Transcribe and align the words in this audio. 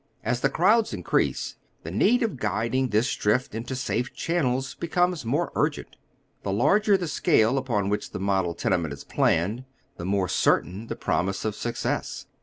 As 0.23 0.39
the 0.41 0.49
crowds 0.49 0.95
increase, 0.95 1.57
the 1.83 1.91
need 1.91 2.23
of 2.23 2.37
guiding 2.37 2.87
this 2.87 3.15
drift 3.15 3.53
into 3.53 3.75
safe 3.75 4.11
channels 4.15 4.73
becomes 4.73 5.25
more 5.25 5.51
urgent. 5.53 5.95
The 6.41 6.51
larger 6.51 6.97
the 6.97 7.07
scale 7.07 7.55
upon 7.55 7.87
which 7.87 8.09
the 8.09 8.17
model 8.19 8.55
tenement 8.55 8.95
is 8.95 9.03
planned, 9.03 9.63
the 9.97 10.05
more 10.05 10.27
certain 10.27 10.87
the 10.87 10.95
promise 10.95 11.45
of 11.45 11.53
success. 11.53 12.25